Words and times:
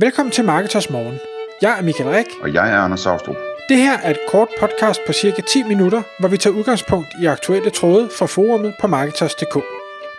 Velkommen 0.00 0.32
til 0.32 0.44
Marketers 0.44 0.90
Morgen. 0.90 1.18
Jeg 1.62 1.78
er 1.78 1.82
Michael 1.82 2.10
Rik. 2.10 2.26
Og 2.42 2.54
jeg 2.54 2.72
er 2.72 2.76
Anders 2.76 3.00
Saustrup. 3.00 3.36
Det 3.68 3.76
her 3.76 3.98
er 3.98 4.10
et 4.10 4.18
kort 4.28 4.48
podcast 4.60 5.00
på 5.06 5.12
cirka 5.12 5.42
10 5.42 5.62
minutter, 5.62 6.02
hvor 6.20 6.28
vi 6.28 6.36
tager 6.36 6.56
udgangspunkt 6.56 7.08
i 7.22 7.26
aktuelle 7.26 7.70
tråde 7.70 8.08
fra 8.18 8.26
forumet 8.26 8.74
på 8.80 8.86
Marketers.dk. 8.86 9.54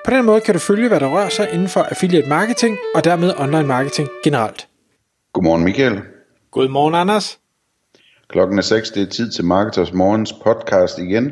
På 0.06 0.12
den 0.12 0.26
måde 0.26 0.42
kan 0.42 0.54
du 0.54 0.60
følge, 0.60 0.88
hvad 0.88 1.00
der 1.00 1.08
rører 1.08 1.30
sig 1.30 1.50
inden 1.54 1.68
for 1.68 1.82
affiliate 1.82 2.30
marketing 2.30 2.78
og 2.96 3.04
dermed 3.04 3.34
online 3.38 3.68
marketing 3.68 4.10
generelt. 4.24 4.68
Godmorgen 5.34 5.64
Michael. 5.64 6.02
Godmorgen 6.52 6.96
Anders. 6.96 7.40
Klokken 8.30 8.58
er 8.58 8.64
6, 8.64 8.92
det 8.92 9.04
er 9.04 9.08
tid 9.10 9.32
til 9.32 9.46
Marketers 9.46 9.94
Morgens 9.94 10.34
podcast 10.34 10.98
igen. 10.98 11.32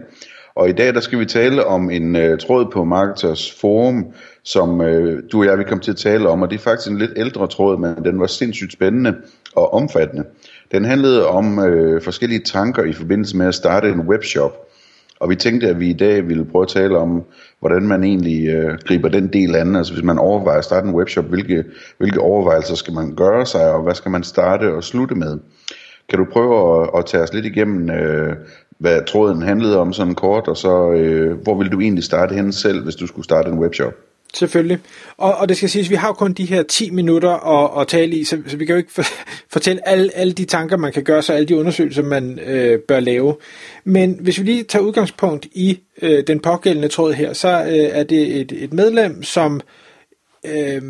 Og 0.56 0.70
i 0.70 0.74
dag 0.74 0.94
der 0.94 1.00
skal 1.00 1.20
vi 1.20 1.26
tale 1.26 1.66
om 1.66 1.90
en 1.90 2.16
uh, 2.16 2.38
tråd 2.38 2.72
på 2.74 2.84
Marketers 2.84 3.60
Forum, 3.62 4.14
som 4.48 4.82
øh, 4.82 5.24
du 5.32 5.40
og 5.40 5.46
jeg 5.46 5.58
vil 5.58 5.66
komme 5.66 5.82
til 5.82 5.92
at 5.92 5.98
tale 5.98 6.30
om. 6.30 6.42
Og 6.42 6.50
det 6.50 6.56
er 6.56 6.64
faktisk 6.64 6.92
en 6.92 6.98
lidt 6.98 7.12
ældre 7.16 7.48
tråd, 7.48 7.78
men 7.78 8.06
den 8.06 8.20
var 8.20 8.28
sindssygt 8.28 8.74
spændende 8.74 9.16
og 9.56 9.74
omfattende. 9.74 10.24
Den 10.72 10.86
handlede 10.86 11.28
om 11.28 11.60
øh, 11.60 12.02
forskellige 12.02 12.44
tanker 12.46 12.84
i 12.84 12.94
forbindelse 12.94 13.38
med 13.38 13.48
at 13.48 13.56
starte 13.56 13.90
en 13.90 14.00
webshop. 14.00 14.52
Og 15.20 15.30
vi 15.30 15.36
tænkte, 15.36 15.68
at 15.68 15.80
vi 15.80 15.90
i 15.90 15.94
dag 15.94 16.28
ville 16.28 16.46
prøve 16.46 16.62
at 16.62 16.68
tale 16.68 16.98
om, 16.98 17.24
hvordan 17.60 17.84
man 17.84 18.04
egentlig 18.04 18.48
øh, 18.48 18.78
griber 18.86 19.10
den 19.10 19.28
del 19.34 19.56
an. 19.56 19.76
Altså 19.76 19.94
hvis 19.94 20.04
man 20.04 20.20
overvejer 20.20 20.58
at 20.58 20.64
starte 20.64 20.88
en 20.88 20.96
webshop, 20.96 21.26
hvilke, 21.26 21.64
hvilke 21.98 22.20
overvejelser 22.20 22.76
skal 22.76 22.94
man 22.94 23.16
gøre 23.16 23.46
sig, 23.46 23.72
og 23.72 23.84
hvad 23.84 23.96
skal 23.96 24.12
man 24.12 24.24
starte 24.24 24.74
og 24.74 24.84
slutte 24.84 25.16
med. 25.16 25.40
Kan 26.10 26.20
du 26.20 26.26
prøve 26.32 26.82
at, 26.82 26.90
at 26.98 27.06
tage 27.06 27.24
os 27.24 27.34
lidt 27.34 27.46
igennem, 27.46 27.90
øh, 27.90 28.36
hvad 28.80 29.06
tråden 29.08 29.42
handlede 29.42 29.78
om 29.78 29.94
sådan 29.94 30.16
kort, 30.16 30.48
og 30.48 30.58
så 30.58 30.92
øh, 30.92 31.38
hvor 31.44 31.58
vil 31.58 31.72
du 31.72 31.80
egentlig 31.80 32.04
starte 32.04 32.36
hen 32.36 32.54
selv, 32.54 32.84
hvis 32.84 32.96
du 32.96 33.08
skulle 33.08 33.26
starte 33.26 33.50
en 33.50 33.60
webshop? 33.60 33.94
Selvfølgelig. 34.34 34.80
Og, 35.18 35.36
og 35.36 35.50
det 35.50 35.58
skal 35.58 35.70
siges, 35.70 35.88
at 35.88 35.92
vi 35.92 35.96
har 35.96 36.14
kun 36.14 36.34
de 36.34 36.46
her 36.46 36.64
10 36.64 36.90
minutter 36.90 37.32
at, 37.32 37.82
at 37.82 37.88
tale 37.88 38.16
i, 38.16 38.24
så, 38.24 38.42
så 38.48 38.58
vi 38.58 38.66
kan 38.66 38.74
jo 38.74 38.78
ikke 38.78 38.92
for, 38.92 39.04
fortælle 39.54 39.88
alle, 39.88 40.16
alle 40.16 40.34
de 40.34 40.46
tanker, 40.46 40.78
man 40.78 40.94
kan 40.94 41.04
gøre 41.04 41.22
sig, 41.22 41.36
alle 41.36 41.48
de 41.48 41.58
undersøgelser, 41.58 42.04
man 42.04 42.40
øh, 42.40 42.80
bør 42.80 43.00
lave. 43.00 43.36
Men 43.84 44.18
hvis 44.22 44.40
vi 44.40 44.44
lige 44.44 44.64
tager 44.64 44.84
udgangspunkt 44.84 45.46
i 45.46 45.80
øh, 46.02 46.24
den 46.28 46.40
pågældende 46.40 46.88
tråd 46.88 47.14
her, 47.14 47.34
så 47.34 47.48
øh, 47.48 47.90
er 48.00 48.04
det 48.04 48.42
et, 48.42 48.52
et 48.52 48.74
medlem, 48.74 49.24
som 49.24 49.62
øh, 50.46 50.82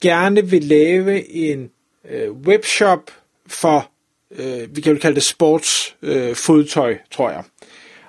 gerne 0.00 0.46
vil 0.46 0.64
lave 0.64 1.30
en 1.30 1.70
øh, 2.10 2.32
webshop 2.32 3.10
for, 3.46 3.90
øh, 4.38 4.76
vi 4.76 4.80
kan 4.80 4.92
jo 4.92 4.98
kalde 4.98 5.14
det 5.14 5.22
sports 5.22 5.96
øh, 6.02 6.34
fodtøj, 6.34 6.96
tror 7.10 7.30
jeg. 7.30 7.42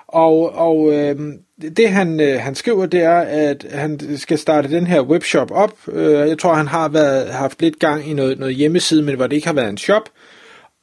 Og, 0.06 0.52
og 0.54 0.92
øh, 0.92 1.16
det 1.62 1.88
han, 1.88 2.20
øh, 2.20 2.40
han 2.40 2.54
skriver, 2.54 2.86
det 2.86 3.02
er, 3.02 3.18
at 3.20 3.66
han 3.70 4.16
skal 4.16 4.38
starte 4.38 4.70
den 4.70 4.86
her 4.86 5.00
webshop 5.00 5.50
op. 5.50 5.72
Øh, 5.88 6.28
jeg 6.28 6.38
tror, 6.38 6.54
han 6.54 6.68
har 6.68 6.88
været, 6.88 7.30
haft 7.30 7.62
lidt 7.62 7.78
gang 7.78 8.10
i 8.10 8.12
noget, 8.12 8.38
noget 8.38 8.54
hjemmeside, 8.54 9.02
men 9.02 9.16
hvor 9.16 9.26
det 9.26 9.36
ikke 9.36 9.46
har 9.46 9.54
været 9.54 9.68
en 9.68 9.78
shop. 9.78 10.02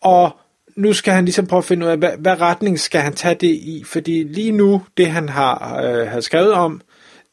Og 0.02 0.32
nu 0.76 0.94
skal 0.94 1.14
han 1.14 1.26
ligesom 1.26 1.48
prøve 1.48 1.58
at 1.58 1.66
finde 1.66 1.86
ud 1.86 1.92
af, 1.92 1.98
hvad, 1.98 2.12
hvad 2.20 2.42
retning 2.42 2.80
skal 2.80 3.02
han 3.02 3.14
tage 3.14 3.36
det 3.36 3.48
i? 3.48 3.84
Fordi 3.86 4.24
lige 4.24 4.52
nu, 4.52 4.82
det 4.98 5.08
han 5.08 5.30
har, 5.30 5.82
øh, 5.84 6.08
har 6.08 6.20
skrevet 6.20 6.54
om, 6.54 6.82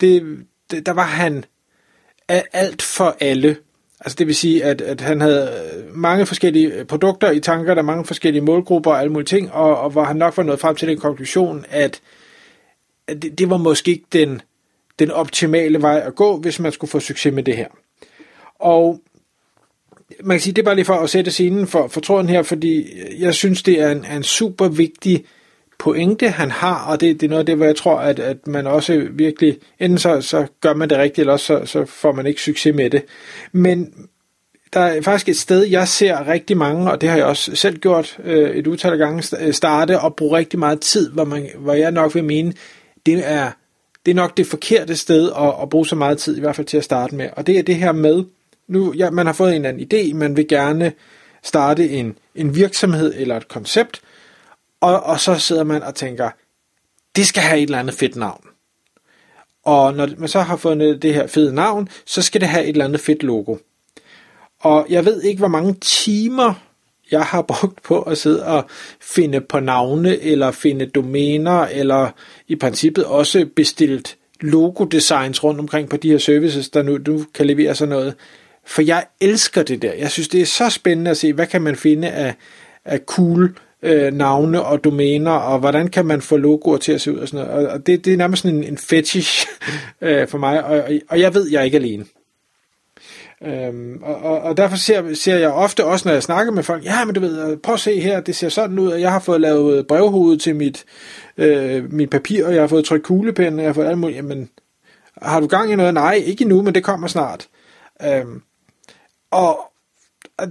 det, 0.01 0.39
det, 0.71 0.87
der 0.87 0.93
var 0.93 1.07
han 1.07 1.45
alt 2.53 2.83
for 2.83 3.17
alle. 3.21 3.57
Altså 4.01 4.17
det 4.19 4.27
vil 4.27 4.35
sige, 4.35 4.65
at, 4.65 4.81
at 4.81 5.01
han 5.01 5.21
havde 5.21 5.51
øh, 5.77 5.97
mange 5.97 6.27
forskellige 6.27 6.73
øh, 6.73 6.85
produkter 6.85 7.31
i 7.31 7.41
tanker, 7.41 7.75
der 7.75 7.83
mange 7.83 8.05
forskellige 8.05 8.43
målgrupper 8.43 8.91
og 8.91 9.01
alle 9.01 9.13
mulige 9.13 9.27
ting, 9.27 9.53
og, 9.53 9.79
og 9.79 9.91
hvor 9.91 10.05
han 10.05 10.17
nok 10.17 10.37
var 10.37 10.43
nået 10.43 10.61
frem 10.61 10.77
til 10.77 10.89
den 10.89 10.99
konklusion, 10.99 11.65
at, 11.71 11.83
at 11.83 12.01
det, 13.09 13.39
det 13.39 13.51
var 13.51 13.57
måske 13.57 13.91
ikke 13.91 14.07
den, 14.13 14.41
den 14.99 15.11
optimale 15.11 15.83
vej 15.83 16.03
at 16.07 16.15
gå, 16.15 16.37
hvis 16.37 16.61
man 16.61 16.73
skulle 16.73 16.91
få 16.91 17.01
succes 17.01 17.33
med 17.33 17.43
det 17.43 17.57
her. 17.57 17.69
Og 18.59 19.01
man 20.25 20.37
kan 20.37 20.41
sige, 20.41 20.55
det 20.55 20.63
er 20.63 20.65
bare 20.65 20.75
lige 20.75 20.85
for 20.85 20.95
at 20.95 21.11
sætte 21.11 21.31
scenen 21.31 21.67
for, 21.67 21.89
for 21.89 22.01
tråden 22.01 22.29
her, 22.29 22.43
fordi 22.43 22.89
jeg 23.19 23.35
synes, 23.35 23.63
det 23.63 23.81
er 23.81 23.91
en, 23.91 24.07
en 24.17 24.23
super 24.23 24.69
vigtig 24.69 25.25
pointe, 25.79 26.29
han 26.29 26.51
har, 26.51 26.85
og 26.87 27.01
det, 27.01 27.21
det 27.21 27.27
er 27.27 27.31
noget 27.31 27.41
af 27.41 27.47
det, 27.47 27.57
hvor 27.57 27.67
jeg 27.67 27.77
tror, 27.77 27.99
at, 27.99 28.19
at 28.19 28.47
man 28.47 28.67
også 28.67 29.09
virkelig, 29.13 29.59
enten 29.79 29.99
så, 29.99 30.21
så 30.21 30.47
gør 30.61 30.75
man 30.75 30.91
det 30.91 30.99
rigtigt, 30.99 31.19
eller 31.19 31.33
også 31.33 31.47
så, 31.47 31.67
så 31.67 31.85
får 31.85 32.13
man 32.13 32.27
ikke 32.27 32.43
succes 32.43 32.75
med 32.75 32.91
det. 32.91 33.05
Men 33.53 33.95
der 34.73 34.81
er 34.81 35.03
faktisk 35.03 35.29
et 35.29 35.37
sted, 35.37 35.65
jeg 35.65 35.89
ser 35.89 36.29
rigtig 36.29 36.57
mange, 36.57 36.91
og 36.91 37.01
det 37.01 37.09
har 37.09 37.17
jeg 37.17 37.27
også 37.27 37.57
selv 37.57 37.79
gjort 37.79 38.19
øh, 38.25 38.51
et 38.51 38.67
utal 38.67 38.93
af 38.93 38.99
gange, 38.99 39.53
starte 39.53 40.01
og 40.01 40.17
bruge 40.17 40.39
rigtig 40.39 40.59
meget 40.59 40.81
tid, 40.81 41.11
hvor, 41.11 41.25
man, 41.25 41.49
hvor 41.59 41.73
jeg 41.73 41.93
nok 41.93 42.15
vil 42.15 42.25
mene, 42.25 42.53
det 43.07 43.31
er, 43.31 43.51
det 44.07 44.11
er 44.11 44.15
nok 44.15 44.37
det 44.37 44.47
forkerte 44.47 44.97
sted 44.97 45.33
at, 45.37 45.55
at 45.63 45.69
bruge 45.69 45.87
så 45.87 45.97
meget 45.97 46.19
tid, 46.19 46.37
i 46.37 46.41
hvert 46.41 46.57
fald 46.57 46.67
til 46.67 46.77
at 46.77 46.85
starte 46.85 47.15
med. 47.15 47.29
Og 47.37 47.47
det 47.47 47.59
er 47.59 47.63
det 47.63 47.77
her 47.77 47.93
med, 47.93 48.25
nu 48.69 48.93
ja, 48.93 49.11
man 49.11 49.27
har 49.27 49.33
fået 49.33 49.57
en 49.57 49.65
eller 49.65 49.69
anden 49.69 50.11
idé, 50.11 50.15
man 50.15 50.37
vil 50.37 50.49
gerne 50.49 50.93
starte 51.43 51.91
en, 51.91 52.19
en 52.35 52.55
virksomhed 52.55 53.15
eller 53.17 53.37
et 53.37 53.49
koncept, 53.49 54.03
og, 54.81 55.03
og 55.03 55.21
så 55.21 55.39
sidder 55.39 55.65
man 55.65 55.83
og 55.83 55.95
tænker, 55.95 56.31
det 57.17 57.27
skal 57.27 57.43
have 57.43 57.59
et 57.59 57.63
eller 57.63 57.79
andet 57.79 57.95
fedt 57.95 58.17
navn. 58.17 58.45
Og 59.65 59.95
når 59.95 60.09
man 60.19 60.29
så 60.29 60.41
har 60.41 60.57
fundet 60.57 61.03
det 61.03 61.15
her 61.15 61.27
fede 61.27 61.55
navn, 61.55 61.89
så 62.07 62.23
skal 62.23 62.41
det 62.41 62.49
have 62.49 62.65
et 62.65 62.69
eller 62.69 62.85
andet 62.85 63.01
fedt 63.01 63.23
logo. 63.23 63.57
Og 64.61 64.87
jeg 64.89 65.05
ved 65.05 65.23
ikke, 65.23 65.39
hvor 65.39 65.49
mange 65.49 65.75
timer 65.81 66.55
jeg 67.13 67.23
har 67.23 67.43
brugt 67.43 67.83
på 67.83 68.03
at 68.03 68.19
sidde 68.19 68.47
og 68.47 68.65
finde 69.01 69.41
på 69.41 69.61
navne, 69.61 70.21
eller 70.21 70.51
finde 70.51 70.87
domæner, 70.87 71.61
eller 71.61 72.11
i 72.49 72.57
princippet 72.57 73.05
også 73.05 73.47
bestilt 73.57 74.17
logodesigns 74.41 75.45
rundt 75.45 75.61
omkring 75.61 75.89
på 75.89 75.97
de 75.97 76.11
her 76.11 76.19
services, 76.19 76.71
der 76.71 76.83
nu, 76.83 76.99
nu 77.07 77.25
kan 77.35 77.47
levere 77.47 77.75
sådan 77.75 77.93
noget. 77.93 78.15
For 78.67 78.83
jeg 78.83 79.05
elsker 79.21 79.63
det 79.63 79.83
der. 79.83 79.93
Jeg 79.93 80.11
synes, 80.11 80.29
det 80.29 80.41
er 80.41 80.47
så 80.47 80.71
spændende 80.71 81.11
at 81.11 81.17
se, 81.17 81.33
hvad 81.33 81.47
kan 81.47 81.63
man 81.63 81.77
finde 81.77 82.11
af, 82.11 82.35
af 82.85 82.99
cool 83.07 83.55
øh, 83.83 84.13
navne 84.13 84.63
og 84.63 84.85
domæner, 84.85 85.31
og 85.31 85.59
hvordan 85.59 85.89
kan 85.89 86.07
man 86.07 86.23
få 86.23 86.37
logoer 86.37 86.77
til 86.77 86.93
at 86.93 87.01
se 87.01 87.13
ud 87.13 87.19
og 87.19 87.29
sådan 87.29 87.47
noget. 87.47 87.69
Og 87.69 87.87
det, 87.87 88.05
det 88.05 88.13
er 88.13 88.17
nærmest 88.17 88.43
sådan 88.43 88.57
en, 88.57 88.65
en 88.65 88.79
fetish 88.79 89.47
øh, 90.01 90.29
for 90.29 90.39
mig, 90.39 90.65
og, 90.65 90.85
og 91.09 91.21
jeg 91.21 91.35
ved, 91.35 91.51
jeg 91.51 91.61
er 91.61 91.65
ikke 91.65 91.77
alene. 91.79 92.05
Øhm, 93.45 94.03
og, 94.03 94.15
og, 94.17 94.41
og 94.41 94.57
derfor 94.57 94.77
ser, 94.77 95.15
ser 95.15 95.37
jeg 95.37 95.51
ofte 95.51 95.85
også, 95.85 96.09
når 96.09 96.13
jeg 96.13 96.23
snakker 96.23 96.53
med 96.53 96.63
folk, 96.63 96.85
ja, 96.85 97.05
men 97.05 97.15
du 97.15 97.21
ved, 97.21 97.51
øh, 97.51 97.57
prøv 97.59 97.73
at 97.73 97.81
se 97.81 98.01
her, 98.01 98.21
det 98.21 98.37
ser 98.37 98.49
sådan 98.49 98.79
ud, 98.79 98.89
og 98.89 99.01
jeg 99.01 99.13
har 99.13 99.21
fået 99.21 99.41
lavet 99.41 99.79
øh, 99.79 99.85
brevhovedet 99.85 100.41
til 100.43 100.57
mit, 100.57 100.85
øh, 101.37 101.93
mit 101.93 102.11
papir, 102.11 102.47
og 102.47 102.55
jeg 102.55 102.63
har 102.63 102.69
fået 102.69 102.85
trykt 102.85 103.05
kuglepen, 103.05 103.55
og 103.55 103.59
jeg 103.59 103.69
har 103.69 103.75
fået 103.75 103.87
alt 103.87 103.99
muligt, 103.99 104.17
jamen, 104.17 104.51
har 105.23 105.41
du 105.41 105.47
gang 105.47 105.73
i 105.73 105.77
noget? 105.77 105.95
Nej, 105.95 106.23
ikke 106.27 106.43
endnu, 106.43 106.63
men 106.63 106.75
det 106.75 106.85
kommer 106.85 107.09
snart. 107.09 107.49
Øhm, 108.05 108.43
og 109.31 109.59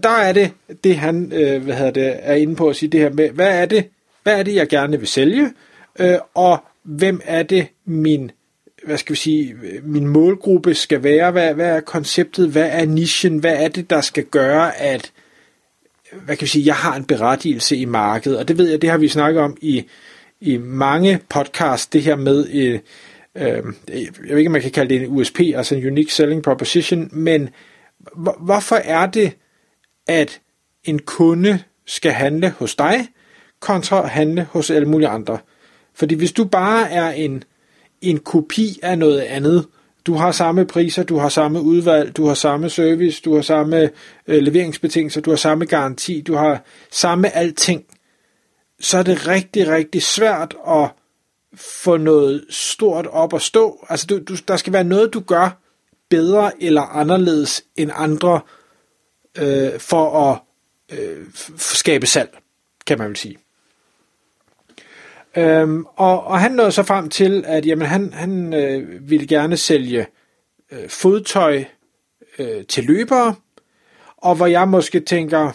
der 0.04 0.10
er 0.10 0.34
det, 0.34 0.52
det 0.84 0.98
han 0.98 1.32
øh, 1.34 1.64
hvad 1.64 1.76
hedder 1.76 1.92
det, 1.92 2.16
er 2.20 2.34
inde 2.34 2.56
på 2.56 2.70
at 2.70 2.76
sige 2.76 2.90
det 2.90 3.00
her 3.00 3.10
med, 3.10 3.30
hvad 3.30 3.62
er 3.62 3.66
det, 3.66 3.88
hvad 4.24 4.40
er 4.40 4.44
det 4.44 4.56
jeg 4.56 4.68
gerne 4.68 5.00
vil 5.00 5.08
sælge, 5.08 5.54
øh, 6.00 6.18
og 6.34 6.58
hvem 6.84 7.22
er 7.26 7.44
det 7.44 7.68
min 7.86 8.32
hvad 8.86 8.98
skal 8.98 9.14
vi 9.14 9.18
sige, 9.18 9.56
min 9.84 10.08
målgruppe 10.08 10.74
skal 10.74 11.04
være, 11.04 11.32
hvad, 11.32 11.54
hvad 11.54 11.76
er 11.76 11.80
konceptet, 11.80 12.50
hvad 12.50 12.70
er 12.72 12.86
nichen, 12.86 13.38
hvad 13.38 13.64
er 13.64 13.68
det, 13.68 13.90
der 13.90 14.02
skal 14.02 14.24
gøre, 14.24 14.78
at 14.78 15.12
hvad 16.26 16.36
kan 16.36 16.46
vi 16.46 16.50
sige, 16.50 16.66
jeg 16.66 16.76
har 16.76 16.96
en 16.96 17.06
berettigelse 17.06 17.78
i 17.78 17.86
markedet, 17.86 18.38
og 18.38 18.48
det 18.48 18.58
ved 18.58 18.70
jeg, 18.70 18.82
det 18.82 18.90
har 18.90 18.98
vi 18.98 19.08
snakket 19.08 19.42
om 19.42 19.58
i, 19.62 19.86
i 20.42 20.58
mange 20.58 21.20
podcasts, 21.30 21.88
det 21.88 22.02
her 22.02 22.16
med, 22.16 22.48
øh, 22.54 22.80
øh, 23.36 23.64
jeg 23.88 24.08
ved 24.30 24.38
ikke, 24.38 24.48
om 24.48 24.52
man 24.52 24.62
kan 24.62 24.72
kalde 24.72 24.94
det 24.94 25.02
en 25.02 25.10
USP, 25.10 25.40
altså 25.40 25.76
en 25.76 25.88
Unique 25.88 26.14
Selling 26.14 26.44
Proposition, 26.44 27.10
men 27.12 27.50
hvorfor 28.40 28.76
er 28.76 29.06
det, 29.06 29.34
at 30.08 30.42
en 30.84 31.00
kunde 31.00 31.64
skal 31.86 32.12
handle 32.12 32.50
hos 32.50 32.76
dig, 32.76 33.08
kontra 33.60 34.08
handle 34.08 34.44
hos 34.44 34.70
alle 34.70 34.88
mulige 34.88 35.10
andre? 35.10 35.38
Fordi 35.94 36.16
hvis 36.16 36.32
du 36.32 36.46
bare 36.46 36.92
er 36.92 37.12
en 37.12 37.44
en 38.02 38.20
kopi 38.20 38.80
af 38.84 38.98
noget 38.98 39.20
andet. 39.20 39.68
Du 40.06 40.14
har 40.14 40.32
samme 40.32 40.66
priser, 40.66 41.04
du 41.04 41.18
har 41.18 41.30
samme 41.30 41.62
udvalg, 41.62 42.18
du 42.18 42.26
har 42.26 42.34
samme 42.34 42.70
service, 42.70 43.22
du 43.26 43.36
har 43.36 43.42
samme 43.42 43.90
øh, 44.28 44.42
leveringsbetingelser, 44.42 45.22
du 45.22 45.30
har 45.30 45.38
samme 45.38 45.66
garanti, 45.66 46.22
du 46.22 46.36
har 46.36 46.64
samme 46.92 47.36
alting. 47.36 47.86
Så 48.80 48.98
er 48.98 49.04
det 49.04 49.28
rigtig, 49.28 49.68
rigtig 49.68 50.04
svært 50.04 50.56
at 50.68 50.90
få 51.56 51.98
noget 51.98 52.46
stort 52.50 53.08
op 53.08 53.34
at 53.34 53.42
stå. 53.42 53.86
Altså 53.90 54.08
du, 54.08 54.20
du, 54.20 54.36
der 54.48 54.58
skal 54.58 54.74
være 54.74 54.84
noget, 54.84 55.14
du 55.14 55.20
gør 55.20 55.62
bedre 56.10 56.64
eller 56.64 56.82
anderledes 56.82 57.64
end 57.76 57.92
andre 57.94 58.42
øh, 59.38 59.80
for 59.80 60.32
at 60.32 60.40
øh, 61.00 61.26
skabe 61.58 62.08
salg, 62.08 62.38
kan 62.88 62.98
man 62.98 63.08
vel 63.08 63.18
sige. 63.18 63.38
Øhm, 65.38 65.86
og, 65.96 66.24
og 66.24 66.40
han 66.40 66.52
nåede 66.52 66.72
så 66.72 66.84
frem 66.84 67.10
til, 67.10 67.44
at 67.48 67.66
jamen, 67.66 67.88
han, 67.88 68.14
han 68.14 68.54
øh, 68.54 69.10
ville 69.10 69.28
gerne 69.28 69.58
sælge 69.58 70.06
øh, 70.72 70.90
fodtøj 70.90 71.64
øh, 72.40 72.66
til 72.66 72.84
løbere, 72.84 73.36
og 74.18 74.36
hvor 74.36 74.46
jeg 74.46 74.68
måske 74.68 75.00
tænker, 75.00 75.52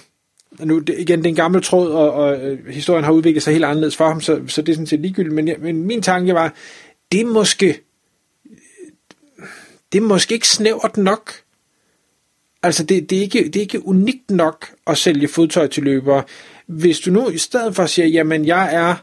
nu 0.65 0.79
det, 0.79 0.95
igen, 0.99 1.19
det 1.19 1.27
er 1.27 1.31
en 1.31 1.37
gammel 1.37 1.63
tråd, 1.63 1.91
og, 1.93 2.13
og 2.13 2.37
øh, 2.37 2.67
historien 2.67 3.05
har 3.05 3.13
udviklet 3.13 3.43
sig 3.43 3.53
helt 3.53 3.65
anderledes 3.65 3.97
for 3.97 4.09
ham, 4.09 4.21
så, 4.21 4.43
så 4.49 4.63
det 4.63 4.73
er 4.73 4.77
sådan 4.77 4.87
set 4.87 5.01
ligegyldigt, 5.01 5.35
men, 5.35 5.51
men 5.59 5.87
min 5.87 6.03
tanke 6.03 6.35
var, 6.35 6.55
det 7.13 7.21
er 7.21 7.27
måske, 7.27 7.81
det 9.93 9.99
er 9.99 10.03
måske 10.03 10.35
ikke 10.35 10.49
snævert 10.49 10.97
nok. 10.97 11.33
Altså, 12.63 12.85
det, 12.85 13.11
det, 13.11 13.19
er 13.19 13.23
ikke, 13.23 13.45
det 13.45 13.57
er 13.57 13.61
ikke 13.61 13.87
unikt 13.87 14.31
nok 14.31 14.75
at 14.87 14.99
sælge 14.99 15.29
fodtøj 15.29 15.67
til 15.67 15.83
løbere. 15.83 16.23
Hvis 16.67 17.01
du 17.01 17.11
nu 17.11 17.29
i 17.29 17.39
stedet 17.39 17.77
for 17.77 17.87
siger, 17.87 18.07
jamen 18.07 18.47
jeg 18.47 18.75
er 18.75 18.95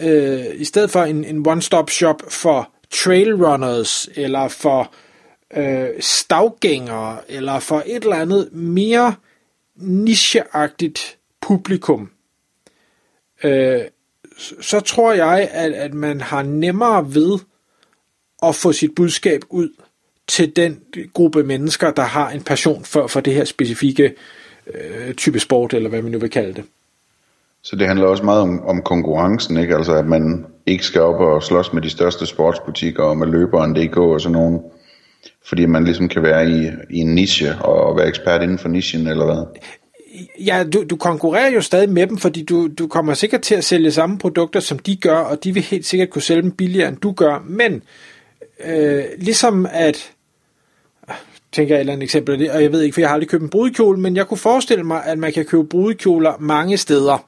øh, 0.00 0.44
i 0.54 0.64
stedet 0.64 0.90
for 0.90 1.02
en, 1.02 1.24
en 1.24 1.48
one-stop 1.48 1.90
shop 1.90 2.22
for 2.28 2.70
trailrunners, 2.90 4.08
eller 4.14 4.48
for 4.48 4.92
øh, 5.56 5.88
stavgængere, 6.00 7.18
eller 7.28 7.60
for 7.60 7.82
et 7.86 8.02
eller 8.02 8.16
andet 8.16 8.48
mere 8.52 9.14
nicheagtigt 9.76 11.18
publikum, 11.40 12.10
øh, 13.44 13.80
så 14.60 14.80
tror 14.80 15.12
jeg, 15.12 15.48
at, 15.52 15.72
at 15.72 15.94
man 15.94 16.20
har 16.20 16.42
nemmere 16.42 17.14
ved 17.14 17.38
at 18.42 18.54
få 18.54 18.72
sit 18.72 18.94
budskab 18.94 19.42
ud 19.50 19.68
til 20.26 20.56
den 20.56 20.80
gruppe 21.14 21.42
mennesker, 21.42 21.90
der 21.90 22.02
har 22.02 22.30
en 22.30 22.42
passion 22.42 22.84
for, 22.84 23.06
for 23.06 23.20
det 23.20 23.34
her 23.34 23.44
specifikke 23.44 24.14
øh, 24.74 25.14
type 25.14 25.40
sport, 25.40 25.74
eller 25.74 25.88
hvad 25.88 26.02
man 26.02 26.12
nu 26.12 26.18
vil 26.18 26.30
kalde 26.30 26.54
det. 26.54 26.64
Så 27.68 27.76
det 27.76 27.86
handler 27.86 28.06
også 28.06 28.24
meget 28.24 28.40
om, 28.40 28.66
om 28.66 28.82
konkurrencen, 28.82 29.56
ikke? 29.56 29.76
Altså 29.76 29.94
at 29.94 30.06
man 30.06 30.46
ikke 30.66 30.84
skal 30.84 31.00
op 31.00 31.20
og 31.20 31.42
slås 31.42 31.72
med 31.72 31.82
de 31.82 31.90
største 31.90 32.26
sportsbutikker 32.26 33.02
og 33.02 33.18
med 33.18 33.26
løberen 33.26 33.74
DK 33.74 33.96
og 33.96 34.20
sådan 34.20 34.32
nogen. 34.32 34.60
Fordi 35.48 35.66
man 35.66 35.84
ligesom 35.84 36.08
kan 36.08 36.22
være 36.22 36.50
i, 36.50 36.70
i 36.90 36.98
en 36.98 37.14
niche 37.14 37.54
og 37.60 37.96
være 37.96 38.08
ekspert 38.08 38.42
inden 38.42 38.58
for 38.58 38.68
nichen, 38.68 39.06
eller 39.06 39.24
hvad? 39.24 39.60
Ja, 40.46 40.64
du, 40.72 40.84
du 40.90 40.96
konkurrerer 40.96 41.50
jo 41.50 41.60
stadig 41.60 41.88
med 41.88 42.06
dem, 42.06 42.18
fordi 42.18 42.42
du, 42.42 42.68
du 42.78 42.86
kommer 42.86 43.14
sikkert 43.14 43.40
til 43.40 43.54
at 43.54 43.64
sælge 43.64 43.90
samme 43.90 44.18
produkter, 44.18 44.60
som 44.60 44.78
de 44.78 44.96
gør, 44.96 45.18
og 45.18 45.44
de 45.44 45.54
vil 45.54 45.62
helt 45.62 45.86
sikkert 45.86 46.10
kunne 46.10 46.22
sælge 46.22 46.42
dem 46.42 46.50
billigere, 46.50 46.88
end 46.88 46.96
du 46.96 47.12
gør. 47.12 47.44
Men 47.46 47.82
øh, 48.64 49.04
ligesom 49.18 49.66
at 49.70 50.12
tænker 51.52 51.74
jeg 51.74 51.78
et 51.78 51.80
eller 51.80 51.92
andet 51.92 52.04
eksempel, 52.04 52.50
og 52.50 52.62
jeg 52.62 52.72
ved 52.72 52.82
ikke, 52.82 52.94
for 52.94 53.00
jeg 53.00 53.08
har 53.08 53.14
aldrig 53.14 53.28
købt 53.28 53.42
en 53.42 53.48
brudekjole, 53.48 54.00
men 54.00 54.16
jeg 54.16 54.26
kunne 54.26 54.38
forestille 54.38 54.84
mig, 54.84 55.04
at 55.04 55.18
man 55.18 55.32
kan 55.32 55.44
købe 55.44 55.64
brudekjoler 55.64 56.32
mange 56.40 56.76
steder. 56.76 57.24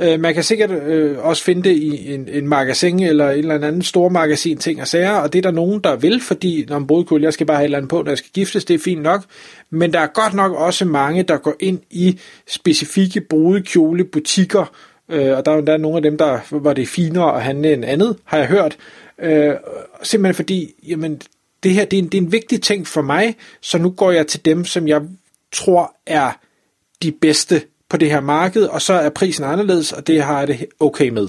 Øh, 0.00 0.20
man 0.20 0.34
kan 0.34 0.44
sikkert 0.44 0.70
øh, 0.70 1.18
også 1.18 1.44
finde 1.44 1.68
det 1.68 1.76
i 1.76 2.14
en, 2.14 2.28
en 2.28 2.48
magasin 2.48 3.02
eller 3.02 3.30
en 3.30 3.38
eller 3.38 3.54
anden 3.54 3.82
stor 3.82 4.08
magasin 4.08 4.58
ting 4.58 4.80
og 4.80 4.88
sager, 4.88 5.10
og 5.10 5.32
det 5.32 5.38
er 5.38 5.42
der 5.42 5.50
nogen, 5.50 5.80
der 5.84 5.96
vil, 5.96 6.20
fordi 6.20 6.64
når 6.68 6.76
en 6.76 6.86
brudekjole, 6.86 7.24
jeg 7.24 7.32
skal 7.32 7.46
bare 7.46 7.56
have 7.56 7.64
et 7.64 7.66
eller 7.66 7.78
andet 7.78 7.90
på, 7.90 8.02
når 8.02 8.10
jeg 8.10 8.18
skal 8.18 8.30
giftes, 8.34 8.64
det 8.64 8.74
er 8.74 8.78
fint 8.78 9.02
nok. 9.02 9.24
Men 9.70 9.92
der 9.92 10.00
er 10.00 10.06
godt 10.06 10.34
nok 10.34 10.52
også 10.52 10.84
mange, 10.84 11.22
der 11.22 11.36
går 11.36 11.54
ind 11.60 11.80
i 11.90 12.18
specifikke 12.48 13.20
brudekjolebutikker, 13.20 14.72
øh, 15.08 15.36
og 15.36 15.46
der 15.46 15.52
er 15.52 15.56
jo 15.56 15.62
der 15.62 15.76
nogle 15.76 15.96
af 15.96 16.02
dem, 16.02 16.18
der 16.18 16.38
var 16.50 16.72
det 16.72 16.88
finere 16.88 17.36
at 17.36 17.42
handle 17.42 17.72
end 17.72 17.84
andet, 17.84 18.16
har 18.24 18.38
jeg 18.38 18.46
hørt. 18.46 18.76
Øh, 19.20 19.54
simpelthen 20.02 20.34
fordi, 20.34 20.74
jamen, 20.88 21.20
det 21.62 21.74
her 21.74 21.84
det 21.84 21.96
er, 21.96 22.02
en, 22.02 22.08
det 22.08 22.18
er 22.18 22.22
en 22.22 22.32
vigtig 22.32 22.62
ting 22.62 22.86
for 22.86 23.02
mig, 23.02 23.36
så 23.60 23.78
nu 23.78 23.90
går 23.90 24.10
jeg 24.10 24.26
til 24.26 24.44
dem, 24.44 24.64
som 24.64 24.88
jeg 24.88 25.02
tror 25.52 25.96
er 26.06 26.32
de 27.02 27.12
bedste 27.12 27.62
på 27.88 27.96
det 27.96 28.10
her 28.10 28.20
marked, 28.20 28.62
og 28.62 28.82
så 28.82 28.92
er 28.92 29.08
prisen 29.08 29.44
anderledes, 29.44 29.92
og 29.92 30.06
det 30.06 30.22
har 30.22 30.38
jeg 30.38 30.48
det 30.48 30.66
okay 30.80 31.08
med. 31.08 31.28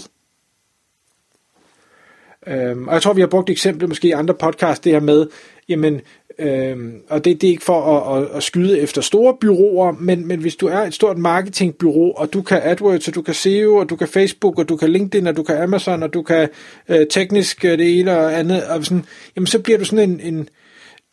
Øhm, 2.47 2.88
og 2.88 2.94
jeg 2.94 3.01
tror, 3.01 3.13
vi 3.13 3.21
har 3.21 3.27
brugt 3.27 3.50
eksempler 3.50 3.88
måske 3.88 4.07
i 4.07 4.11
andre 4.11 4.33
podcasts, 4.33 4.79
det 4.79 4.91
her 4.91 5.00
med, 5.00 5.27
jamen, 5.69 6.01
øhm, 6.39 7.01
og 7.09 7.25
det, 7.25 7.41
det 7.41 7.47
er 7.47 7.51
ikke 7.51 7.63
for 7.63 7.81
at, 7.81 8.23
at, 8.23 8.29
at 8.35 8.44
skyde 8.44 8.79
efter 8.79 9.01
store 9.01 9.38
byråer, 9.41 9.91
men, 9.91 10.27
men 10.27 10.39
hvis 10.39 10.56
du 10.56 10.67
er 10.67 10.77
et 10.77 10.94
stort 10.94 11.17
marketingbyrå, 11.17 12.11
og 12.11 12.33
du 12.33 12.41
kan 12.41 12.62
AdWords, 12.63 13.07
og 13.07 13.15
du 13.15 13.21
kan 13.21 13.33
SEO, 13.33 13.75
og 13.75 13.89
du 13.89 13.95
kan 13.95 14.07
Facebook, 14.07 14.59
og 14.59 14.69
du 14.69 14.75
kan 14.75 14.89
LinkedIn, 14.89 15.27
og 15.27 15.38
du 15.38 15.44
kan 15.44 15.57
Amazon, 15.57 16.03
og 16.03 16.13
du 16.13 16.21
kan 16.21 16.50
øh, 16.89 17.07
teknisk 17.07 17.65
øh, 17.65 17.77
det 17.77 18.00
ene 18.00 18.17
og 18.17 18.39
andet, 18.39 18.63
og 18.63 18.85
sådan, 18.85 19.05
jamen 19.35 19.47
så 19.47 19.59
bliver 19.59 19.77
du 19.77 19.85
sådan 19.85 20.09
en, 20.09 20.19
en 20.19 20.50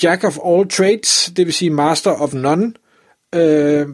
jack 0.03 0.25
of 0.25 0.39
all 0.47 0.69
trades, 0.69 1.33
det 1.37 1.47
vil 1.47 1.55
sige 1.55 1.71
master 1.71 2.11
of 2.11 2.35
none, 2.35 2.73
øh, 3.35 3.87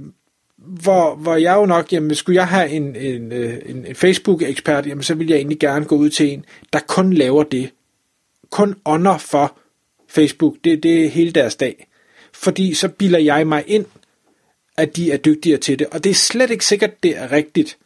hvor, 0.67 1.15
hvor 1.15 1.37
jeg 1.37 1.55
jo 1.55 1.67
nok, 1.67 1.93
jamen 1.93 2.15
skulle 2.15 2.37
jeg 2.37 2.49
have 2.49 2.69
en, 2.69 2.97
en, 2.97 3.33
øh, 3.33 3.59
en, 3.67 3.87
en 3.87 3.95
Facebook-ekspert, 3.95 4.87
jamen 4.87 5.03
så 5.03 5.15
vil 5.15 5.29
jeg 5.29 5.37
egentlig 5.37 5.59
gerne 5.59 5.85
gå 5.85 5.97
ud 5.97 6.11
til 6.11 6.33
en, 6.33 6.45
der 6.73 6.79
kun 6.89 7.13
laver 7.13 7.43
det. 7.43 7.71
Kun 8.51 8.75
ånder 8.85 9.19
for 9.19 9.57
Facebook. 10.09 10.55
Det, 10.65 10.83
det 10.83 11.05
er 11.05 11.09
hele 11.09 11.33
deres 11.33 11.57
dag. 11.57 11.89
Fordi 12.33 12.75
så 12.75 12.89
bilder 12.89 13.19
jeg 13.19 13.47
mig 13.47 13.65
ind, 13.67 13.87
at 14.77 14.97
de 14.97 15.13
er 15.13 15.17
dygtigere 15.17 15.59
til 15.59 15.79
det. 15.79 15.87
Og 15.87 16.05
det 16.05 16.11
er 16.11 16.15
slet 16.15 16.51
ikke 16.51 16.67
sikkert, 16.67 17.03
det 17.03 17.19
er 17.19 17.33
rigtigt. 17.33 17.79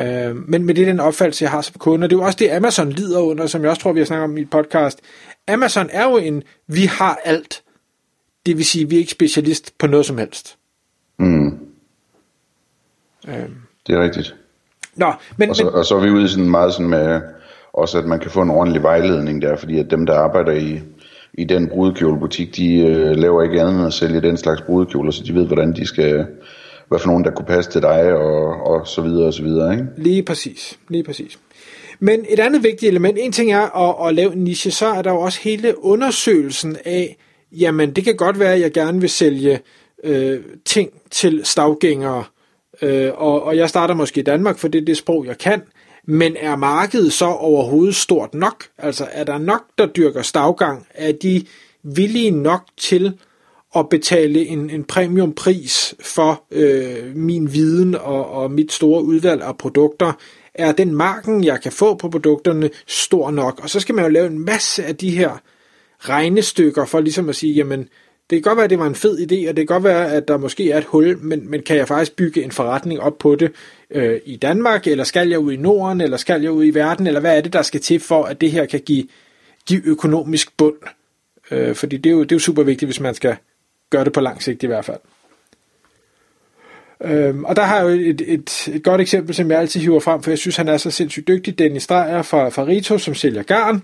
Øh, 0.00 0.36
men 0.36 0.64
med 0.64 0.74
det 0.74 0.82
er 0.82 0.86
den 0.86 1.00
opfattelse, 1.00 1.42
jeg 1.42 1.50
har 1.50 1.60
som 1.60 1.74
kunde. 1.78 2.04
Og 2.04 2.10
det 2.10 2.16
er 2.16 2.20
jo 2.20 2.26
også 2.26 2.38
det, 2.38 2.50
Amazon 2.50 2.92
lider 2.92 3.20
under, 3.20 3.46
som 3.46 3.62
jeg 3.62 3.70
også 3.70 3.82
tror, 3.82 3.92
vi 3.92 4.00
har 4.00 4.06
snakket 4.06 4.24
om 4.24 4.36
i 4.36 4.40
et 4.40 4.50
podcast. 4.50 5.00
Amazon 5.48 5.88
er 5.92 6.04
jo 6.04 6.16
en, 6.16 6.42
vi 6.66 6.84
har 6.84 7.20
alt. 7.24 7.62
Det 8.46 8.56
vil 8.56 8.64
sige, 8.64 8.88
vi 8.88 8.94
er 8.94 9.00
ikke 9.00 9.12
specialist 9.12 9.78
på 9.78 9.86
noget 9.86 10.06
som 10.06 10.18
helst. 10.18 10.56
Øhm. 13.28 13.54
Det 13.86 13.94
er 13.94 14.02
rigtigt. 14.02 14.34
Nå, 14.96 15.12
men, 15.36 15.50
og, 15.50 15.56
så, 15.56 15.64
men, 15.64 15.74
og 15.74 15.84
så 15.84 15.96
er 15.96 16.00
vi 16.00 16.10
ude 16.10 16.24
i 16.24 16.28
sådan 16.28 16.50
meget 16.50 16.72
sådan 16.72 16.88
med, 16.88 17.20
også 17.72 17.98
at 17.98 18.04
man 18.04 18.20
kan 18.20 18.30
få 18.30 18.42
en 18.42 18.50
ordentlig 18.50 18.82
vejledning 18.82 19.42
der, 19.42 19.56
fordi 19.56 19.78
at 19.78 19.90
dem, 19.90 20.06
der 20.06 20.14
arbejder 20.14 20.52
i, 20.52 20.80
i 21.34 21.44
den 21.44 21.68
brudekjolebutik, 21.68 22.56
de 22.56 22.76
øh, 22.76 23.16
laver 23.16 23.42
ikke 23.42 23.60
andet 23.60 23.74
end 23.74 23.86
at 23.86 23.92
sælge 23.92 24.20
den 24.20 24.36
slags 24.36 24.60
brudekjoler, 24.60 25.10
så 25.10 25.22
de 25.22 25.34
ved, 25.34 25.46
hvordan 25.46 25.72
de 25.72 25.86
skal, 25.86 26.26
hvad 26.88 26.98
for 26.98 27.08
nogen, 27.08 27.24
der 27.24 27.30
kunne 27.30 27.46
passe 27.46 27.70
til 27.70 27.82
dig, 27.82 28.12
og, 28.12 28.66
og 28.66 28.86
så 28.86 29.02
videre, 29.02 29.26
og 29.26 29.34
så 29.34 29.42
videre, 29.42 29.72
ikke? 29.72 29.86
Lige 29.96 30.22
præcis, 30.22 30.78
lige 30.88 31.04
præcis. 31.04 31.38
Men 32.00 32.26
et 32.28 32.38
andet 32.38 32.62
vigtigt 32.62 32.90
element, 32.90 33.18
en 33.20 33.32
ting 33.32 33.52
er 33.52 33.88
at, 33.88 34.08
at 34.08 34.14
lave 34.14 34.32
en 34.32 34.44
niche, 34.44 34.70
så 34.70 34.86
er 34.86 35.02
der 35.02 35.10
jo 35.10 35.20
også 35.20 35.40
hele 35.42 35.84
undersøgelsen 35.84 36.76
af, 36.84 37.16
jamen 37.52 37.90
det 37.90 38.04
kan 38.04 38.16
godt 38.16 38.38
være, 38.38 38.52
at 38.54 38.60
jeg 38.60 38.72
gerne 38.72 39.00
vil 39.00 39.10
sælge 39.10 39.60
øh, 40.04 40.40
ting 40.64 40.90
til 41.10 41.40
stavgængere, 41.44 42.24
øh, 42.82 43.12
og, 43.14 43.42
og 43.42 43.56
jeg 43.56 43.68
starter 43.68 43.94
måske 43.94 44.20
i 44.20 44.24
Danmark, 44.24 44.58
for 44.58 44.68
det 44.68 44.80
er 44.80 44.84
det 44.84 44.96
sprog, 44.96 45.26
jeg 45.26 45.38
kan, 45.38 45.62
men 46.06 46.36
er 46.40 46.56
markedet 46.56 47.12
så 47.12 47.26
overhovedet 47.26 47.94
stort 47.94 48.34
nok? 48.34 48.64
Altså 48.78 49.08
er 49.12 49.24
der 49.24 49.38
nok, 49.38 49.62
der 49.78 49.86
dyrker 49.86 50.22
stavgang? 50.22 50.86
Er 50.94 51.12
de 51.12 51.44
villige 51.82 52.30
nok 52.30 52.62
til 52.76 53.18
at 53.76 53.88
betale 53.88 54.46
en, 54.46 54.70
en 54.70 54.84
premiumpris 54.84 55.94
for 56.00 56.44
øh, 56.50 57.16
min 57.16 57.52
viden 57.52 57.94
og, 57.94 58.30
og 58.30 58.50
mit 58.50 58.72
store 58.72 59.04
udvalg 59.04 59.42
af 59.42 59.58
produkter? 59.58 60.12
Er 60.54 60.72
den 60.72 60.94
marken, 60.94 61.44
jeg 61.44 61.60
kan 61.60 61.72
få 61.72 61.94
på 61.94 62.08
produkterne, 62.08 62.70
stor 62.86 63.30
nok? 63.30 63.60
Og 63.62 63.70
så 63.70 63.80
skal 63.80 63.94
man 63.94 64.04
jo 64.04 64.10
lave 64.10 64.26
en 64.26 64.44
masse 64.44 64.84
af 64.84 64.96
de 64.96 65.10
her 65.10 65.42
regnestykker 65.98 66.84
for 66.84 67.00
ligesom 67.00 67.28
at 67.28 67.36
sige, 67.36 67.54
jamen, 67.54 67.88
det 68.30 68.36
kan 68.36 68.42
godt 68.42 68.56
være, 68.56 68.64
at 68.64 68.70
det 68.70 68.78
var 68.78 68.86
en 68.86 68.94
fed 68.94 69.18
idé, 69.18 69.48
og 69.48 69.56
det 69.56 69.56
kan 69.56 69.66
godt 69.66 69.84
være, 69.84 70.12
at 70.12 70.28
der 70.28 70.36
måske 70.36 70.70
er 70.70 70.78
et 70.78 70.84
hul, 70.84 71.18
men, 71.18 71.50
men 71.50 71.62
kan 71.62 71.76
jeg 71.76 71.88
faktisk 71.88 72.16
bygge 72.16 72.42
en 72.42 72.50
forretning 72.50 73.00
op 73.00 73.18
på 73.18 73.34
det 73.34 73.52
øh, 73.90 74.20
i 74.24 74.36
Danmark, 74.36 74.86
eller 74.86 75.04
skal 75.04 75.28
jeg 75.28 75.38
ud 75.38 75.52
i 75.52 75.56
Norden, 75.56 76.00
eller 76.00 76.16
skal 76.16 76.42
jeg 76.42 76.50
ud 76.50 76.64
i 76.64 76.70
verden, 76.70 77.06
eller 77.06 77.20
hvad 77.20 77.36
er 77.36 77.40
det, 77.40 77.52
der 77.52 77.62
skal 77.62 77.80
til 77.80 78.00
for, 78.00 78.24
at 78.24 78.40
det 78.40 78.50
her 78.50 78.66
kan 78.66 78.80
give, 78.80 79.04
give 79.68 79.82
økonomisk 79.84 80.56
bund? 80.56 80.76
Øh, 81.50 81.74
fordi 81.74 81.96
det 81.96 82.10
er, 82.10 82.14
jo, 82.14 82.22
det 82.22 82.32
er 82.32 82.36
jo 82.36 82.40
super 82.40 82.62
vigtigt, 82.62 82.86
hvis 82.86 83.00
man 83.00 83.14
skal 83.14 83.36
gøre 83.90 84.04
det 84.04 84.12
på 84.12 84.20
lang 84.20 84.42
sigt 84.42 84.62
i 84.62 84.66
hvert 84.66 84.84
fald. 84.84 85.00
Øhm, 87.04 87.44
og 87.44 87.56
der 87.56 87.62
har 87.62 87.76
jeg 87.76 87.84
jo 87.84 87.88
et, 87.88 88.22
et, 88.26 88.68
et 88.74 88.82
godt 88.82 89.00
eksempel, 89.00 89.34
som 89.34 89.50
jeg 89.50 89.60
altid 89.60 89.80
hiver 89.80 90.00
frem, 90.00 90.22
for 90.22 90.30
jeg 90.30 90.38
synes, 90.38 90.56
han 90.56 90.68
er 90.68 90.76
så 90.76 90.90
sindssygt 90.90 91.28
dygtig. 91.28 91.58
Dennis 91.58 91.86
Dreyer 91.86 92.22
fra, 92.22 92.48
fra 92.48 92.66
Rito, 92.66 92.98
som 92.98 93.14
sælger 93.14 93.42
garn, 93.42 93.82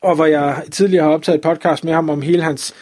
og 0.00 0.14
hvor 0.14 0.26
jeg 0.26 0.62
tidligere 0.70 1.04
har 1.04 1.12
optaget 1.12 1.36
et 1.36 1.42
podcast 1.42 1.84
med 1.84 1.92
ham 1.92 2.10
om 2.10 2.22
hele 2.22 2.42
hans 2.42 2.74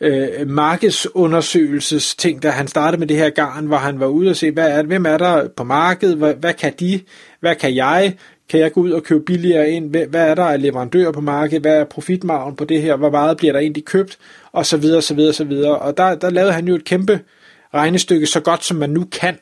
øh, 0.00 0.48
markedsundersøgelses 0.48 2.14
ting, 2.14 2.42
da 2.42 2.50
han 2.50 2.68
startede 2.68 2.98
med 2.98 3.06
det 3.06 3.16
her 3.16 3.30
garn, 3.30 3.66
hvor 3.66 3.76
han 3.76 4.00
var 4.00 4.06
ude 4.06 4.30
og 4.30 4.36
se, 4.36 4.50
hvad 4.50 4.70
er, 4.70 4.82
hvem 4.82 5.06
er 5.06 5.18
der 5.18 5.48
på 5.56 5.64
markedet, 5.64 6.16
hvad, 6.16 6.34
hvad 6.34 6.54
kan 6.54 6.72
de, 6.80 7.00
hvad 7.40 7.54
kan 7.54 7.74
jeg, 7.74 8.14
kan 8.48 8.60
jeg 8.60 8.72
gå 8.72 8.80
ud 8.80 8.90
og 8.90 9.02
købe 9.02 9.24
billigere 9.24 9.70
ind, 9.70 9.90
hvad, 9.90 10.06
hvad 10.06 10.30
er 10.30 10.34
der 10.34 10.44
af 10.44 10.62
leverandører 10.62 11.12
på 11.12 11.20
markedet, 11.20 11.62
hvad 11.62 11.80
er 11.80 11.84
profitmargen 11.84 12.56
på 12.56 12.64
det 12.64 12.82
her, 12.82 12.96
hvor 12.96 13.10
meget 13.10 13.36
bliver 13.36 13.52
der 13.52 13.60
egentlig 13.60 13.84
købt, 13.84 14.18
og 14.52 14.66
så 14.66 14.76
videre, 14.76 15.02
så 15.02 15.14
videre, 15.14 15.32
så 15.32 15.44
videre. 15.44 15.78
Og 15.78 15.96
der, 15.96 16.14
der 16.14 16.30
lavede 16.30 16.52
han 16.52 16.68
jo 16.68 16.74
et 16.74 16.84
kæmpe 16.84 17.20
regnestykke, 17.74 18.26
så 18.26 18.40
godt 18.40 18.64
som 18.64 18.76
man 18.76 18.90
nu 18.90 19.04
kan, 19.12 19.38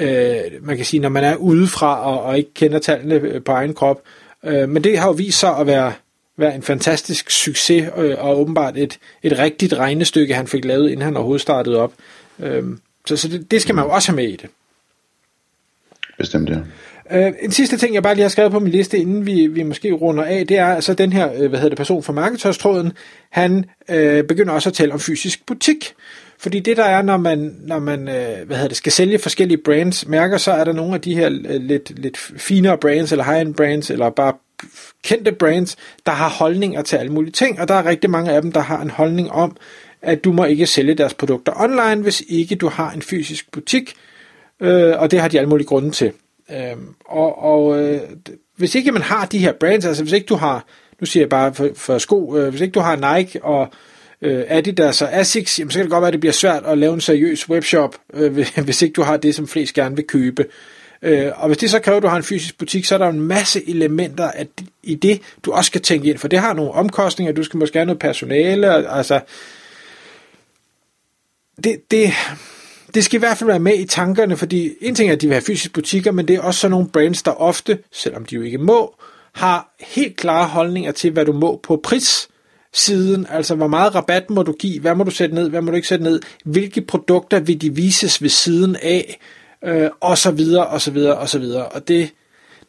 øh, 0.00 0.36
man 0.62 0.76
kan 0.76 0.84
sige, 0.84 1.00
når 1.00 1.08
man 1.08 1.24
er 1.24 1.36
udefra 1.36 2.04
og, 2.04 2.22
og 2.22 2.38
ikke 2.38 2.54
kender 2.54 2.78
tallene 2.78 3.40
på 3.40 3.52
egen 3.52 3.74
krop. 3.74 4.02
Øh, 4.44 4.68
men 4.68 4.84
det 4.84 4.98
har 4.98 5.06
jo 5.06 5.12
vist 5.12 5.38
sig 5.38 5.56
at 5.56 5.66
være 5.66 5.92
være 6.36 6.54
en 6.54 6.62
fantastisk 6.62 7.30
succes, 7.30 7.90
øh, 7.96 8.14
og 8.18 8.40
åbenbart 8.40 8.76
et, 8.76 8.98
et 9.22 9.38
rigtigt 9.38 9.72
regnestykke, 9.72 10.34
han 10.34 10.46
fik 10.46 10.64
lavet, 10.64 10.90
inden 10.90 11.04
han 11.04 11.16
overhovedet 11.16 11.42
startede 11.42 11.76
op. 11.76 11.92
Øhm, 12.38 12.80
så 13.06 13.16
så 13.16 13.28
det, 13.28 13.50
det 13.50 13.62
skal 13.62 13.74
man 13.74 13.84
jo 13.84 13.90
også 13.90 14.08
have 14.08 14.16
med 14.16 14.28
i 14.28 14.36
det. 14.36 14.50
Bestemt, 16.18 16.50
ja. 16.50 16.56
Øh, 17.10 17.32
en 17.42 17.50
sidste 17.50 17.76
ting, 17.76 17.94
jeg 17.94 18.02
bare 18.02 18.14
lige 18.14 18.22
har 18.22 18.28
skrevet 18.28 18.52
på 18.52 18.58
min 18.58 18.72
liste, 18.72 18.98
inden 18.98 19.26
vi, 19.26 19.46
vi 19.46 19.62
måske 19.62 19.92
runder 19.92 20.24
af, 20.24 20.46
det 20.46 20.58
er 20.58 20.66
altså 20.66 20.94
den 20.94 21.12
her, 21.12 21.32
øh, 21.32 21.48
hvad 21.48 21.58
hedder 21.58 21.68
det, 21.68 21.76
person 21.76 22.02
fra 22.02 22.12
marketørstråden, 22.12 22.92
han 23.30 23.64
øh, 23.88 24.24
begynder 24.24 24.52
også 24.52 24.68
at 24.68 24.74
tale 24.74 24.92
om 24.92 25.00
fysisk 25.00 25.46
butik. 25.46 25.94
Fordi 26.38 26.60
det 26.60 26.76
der 26.76 26.84
er, 26.84 27.02
når 27.02 27.16
man, 27.16 27.56
når 27.60 27.78
man 27.78 28.08
øh, 28.08 28.46
hvad 28.46 28.56
hedder 28.56 28.68
det, 28.68 28.76
skal 28.76 28.92
sælge 28.92 29.18
forskellige 29.18 29.58
brands, 29.58 30.08
mærker, 30.08 30.38
så 30.38 30.52
er 30.52 30.64
der 30.64 30.72
nogle 30.72 30.94
af 30.94 31.00
de 31.00 31.14
her 31.14 31.26
øh, 31.48 31.60
lidt, 31.60 31.98
lidt 31.98 32.18
finere 32.18 32.78
brands, 32.78 33.12
eller 33.12 33.24
high-end 33.24 33.54
brands, 33.54 33.90
eller 33.90 34.10
bare 34.10 34.32
kendte 35.02 35.32
brands, 35.32 35.76
der 36.06 36.12
har 36.12 36.28
holdninger 36.28 36.82
til 36.82 36.96
alle 36.96 37.12
mulige 37.12 37.32
ting, 37.32 37.60
og 37.60 37.68
der 37.68 37.74
er 37.74 37.86
rigtig 37.86 38.10
mange 38.10 38.32
af 38.32 38.42
dem, 38.42 38.52
der 38.52 38.60
har 38.60 38.82
en 38.82 38.90
holdning 38.90 39.32
om, 39.32 39.56
at 40.02 40.24
du 40.24 40.32
må 40.32 40.44
ikke 40.44 40.66
sælge 40.66 40.94
deres 40.94 41.14
produkter 41.14 41.52
online, 41.60 42.02
hvis 42.02 42.22
ikke 42.28 42.54
du 42.54 42.68
har 42.68 42.90
en 42.90 43.02
fysisk 43.02 43.52
butik, 43.52 43.94
øh, 44.60 44.92
og 44.98 45.10
det 45.10 45.20
har 45.20 45.28
de 45.28 45.38
alle 45.38 45.48
mulige 45.48 45.66
grunde 45.66 45.90
til. 45.90 46.12
Øh, 46.50 46.76
og 47.04 47.42
og 47.42 47.82
øh, 47.82 48.00
hvis 48.56 48.74
ikke 48.74 48.92
man 48.92 49.02
har 49.02 49.26
de 49.26 49.38
her 49.38 49.52
brands, 49.52 49.84
altså 49.84 50.02
hvis 50.02 50.12
ikke 50.12 50.26
du 50.26 50.34
har, 50.34 50.64
nu 51.00 51.06
siger 51.06 51.22
jeg 51.22 51.28
bare 51.28 51.54
for, 51.54 51.68
for 51.74 51.98
sko, 51.98 52.36
øh, 52.36 52.48
hvis 52.48 52.60
ikke 52.60 52.72
du 52.72 52.80
har 52.80 53.16
Nike 53.16 53.44
og 53.44 53.68
øh, 54.22 54.44
Adidas 54.48 55.02
og 55.02 55.12
Asics, 55.12 55.58
jamen, 55.58 55.70
så 55.70 55.78
kan 55.78 55.84
det 55.84 55.90
godt 55.90 56.02
være, 56.02 56.08
at 56.08 56.12
det 56.12 56.20
bliver 56.20 56.32
svært 56.32 56.62
at 56.66 56.78
lave 56.78 56.94
en 56.94 57.00
seriøs 57.00 57.48
webshop, 57.48 57.96
øh, 58.14 58.46
hvis 58.64 58.82
ikke 58.82 58.92
du 58.92 59.02
har 59.02 59.16
det, 59.16 59.34
som 59.34 59.48
flest 59.48 59.74
gerne 59.74 59.96
vil 59.96 60.06
købe. 60.06 60.44
Øh, 61.04 61.32
og 61.36 61.46
hvis 61.46 61.58
det 61.58 61.70
så 61.70 61.78
kræver, 61.78 61.96
at 61.96 62.02
du 62.02 62.08
har 62.08 62.16
en 62.16 62.22
fysisk 62.22 62.58
butik, 62.58 62.84
så 62.84 62.94
er 62.94 62.98
der 62.98 63.08
en 63.08 63.20
masse 63.20 63.68
elementer 63.68 64.30
at, 64.30 64.48
i 64.82 64.94
det, 64.94 65.22
du 65.44 65.52
også 65.52 65.66
skal 65.66 65.80
tænke 65.80 66.10
ind, 66.10 66.18
for 66.18 66.28
det 66.28 66.38
har 66.38 66.52
nogle 66.52 66.72
omkostninger, 66.72 67.32
du 67.32 67.42
skal 67.42 67.58
måske 67.58 67.78
have 67.78 67.86
noget 67.86 67.98
personale, 67.98 68.90
altså 68.90 69.20
det, 71.64 71.90
det, 71.90 72.12
det 72.94 73.04
skal 73.04 73.16
i 73.16 73.18
hvert 73.18 73.38
fald 73.38 73.50
være 73.50 73.58
med 73.58 73.78
i 73.78 73.86
tankerne, 73.86 74.36
fordi 74.36 74.72
en 74.80 74.94
ting 74.94 75.08
er, 75.08 75.14
at 75.14 75.20
de 75.20 75.26
vil 75.26 75.34
have 75.34 75.44
fysiske 75.44 75.72
butikker, 75.72 76.12
men 76.12 76.28
det 76.28 76.36
er 76.36 76.40
også 76.40 76.60
sådan 76.60 76.70
nogle 76.70 76.88
brands, 76.88 77.22
der 77.22 77.30
ofte, 77.30 77.78
selvom 77.92 78.24
de 78.24 78.34
jo 78.34 78.42
ikke 78.42 78.58
må, 78.58 78.94
har 79.32 79.74
helt 79.80 80.16
klare 80.16 80.48
holdninger 80.48 80.92
til, 80.92 81.10
hvad 81.10 81.24
du 81.24 81.32
må 81.32 81.60
på 81.62 81.80
pris 81.84 82.28
siden, 82.72 83.26
altså 83.30 83.54
hvor 83.54 83.66
meget 83.66 83.94
rabat 83.94 84.30
må 84.30 84.42
du 84.42 84.52
give, 84.52 84.80
hvad 84.80 84.94
må 84.94 85.04
du 85.04 85.10
sætte 85.10 85.34
ned, 85.34 85.50
hvad 85.50 85.60
må 85.60 85.70
du 85.70 85.76
ikke 85.76 85.88
sætte 85.88 86.04
ned, 86.04 86.20
hvilke 86.44 86.80
produkter 86.80 87.40
vil 87.40 87.60
de 87.60 87.74
vises 87.74 88.22
ved 88.22 88.28
siden 88.28 88.76
af, 88.82 89.18
øh, 89.64 89.90
og 90.00 90.18
så 90.18 90.30
videre, 90.30 90.66
og 90.66 90.80
så 90.80 90.90
videre, 90.90 91.16
og 91.16 91.28
så 91.28 91.38
videre. 91.38 91.68
Og 91.68 91.88
det, 91.88 92.12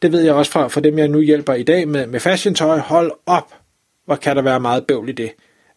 det 0.02 0.12
ved 0.12 0.20
jeg 0.20 0.34
også 0.34 0.52
fra, 0.52 0.68
fra 0.68 0.80
dem, 0.80 0.98
jeg 0.98 1.08
nu 1.08 1.20
hjælper 1.20 1.54
i 1.54 1.62
dag 1.62 1.88
med, 1.88 2.06
med 2.06 2.20
fashion-tøj. 2.20 2.78
Hold 2.78 3.12
op, 3.26 3.54
hvor 4.04 4.16
kan 4.16 4.36
der 4.36 4.42
være 4.42 4.60
meget 4.60 4.86
bøvl 4.86 5.08
i 5.08 5.12
det. 5.12 5.30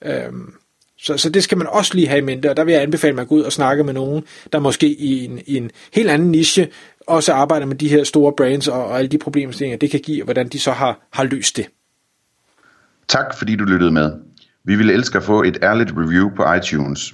Øhm, 0.06 0.54
så, 0.98 1.18
så 1.18 1.30
det 1.30 1.44
skal 1.44 1.58
man 1.58 1.68
også 1.68 1.96
lige 1.96 2.08
have 2.08 2.18
i 2.18 2.22
mente, 2.22 2.50
og 2.50 2.58
der 2.58 2.64
vil 2.64 2.72
jeg 2.72 2.82
anbefale 2.82 3.16
mig 3.16 3.22
at 3.22 3.28
gå 3.28 3.36
ud 3.36 3.42
og 3.42 3.52
snakke 3.52 3.84
med 3.84 3.94
nogen, 3.94 4.24
der 4.54 4.60
måske 4.60 4.88
i 4.88 5.26
en, 5.26 5.40
i 5.46 5.58
en 5.58 5.72
helt 5.94 6.10
anden 6.10 6.32
niche 6.32 6.68
også 7.08 7.34
arbejder 7.34 7.66
med 7.66 7.76
de 7.76 7.90
her 7.90 8.04
store 8.04 8.34
brands 8.38 8.68
og, 8.68 8.86
og 8.86 8.98
alle 8.98 9.10
de 9.10 9.18
problemstillinger, 9.18 9.78
det 9.78 9.92
kan 9.92 10.00
give, 10.00 10.24
og 10.24 10.26
hvordan 10.26 10.48
de 10.48 10.60
så 10.60 10.72
har, 10.72 11.08
har 11.14 11.24
løst 11.24 11.58
det. 11.58 11.66
Tak 13.08 13.38
fordi 13.38 13.56
du 13.56 13.64
lyttede 13.64 13.92
med. 13.92 14.12
Vi 14.64 14.76
ville 14.76 14.94
elske 14.94 15.18
at 15.18 15.24
få 15.24 15.44
et 15.44 15.58
ærligt 15.64 15.92
review 15.98 16.30
på 16.36 16.54
iTunes. 16.54 17.14